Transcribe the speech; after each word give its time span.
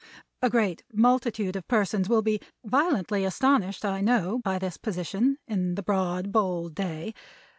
A 0.41 0.49
great 0.49 0.83
multitude 0.91 1.55
of 1.55 1.67
persons 1.67 2.09
will 2.09 2.23
be 2.23 2.39
violently 2.65 3.23
astonished, 3.23 3.85
I 3.85 4.01
know, 4.01 4.39
by 4.39 4.57
this 4.57 4.75
position, 4.75 5.37
in 5.47 5.75
the 5.75 5.83
broad 5.83 6.31
bold 6.31 6.73
Day. 6.73 7.13